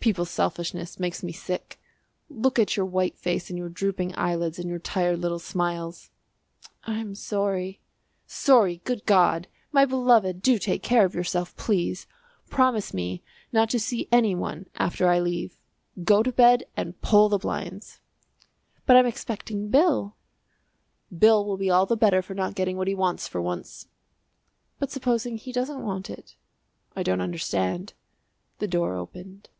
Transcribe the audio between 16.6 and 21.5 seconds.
and pull the blinds." "But I am expecting Bill." "Bill